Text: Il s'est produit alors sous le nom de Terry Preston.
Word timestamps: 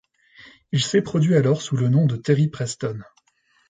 Il 0.71 0.81
s'est 0.81 1.03
produit 1.03 1.35
alors 1.35 1.61
sous 1.61 1.77
le 1.77 1.87
nom 1.87 2.07
de 2.07 2.15
Terry 2.15 2.47
Preston. 2.47 2.99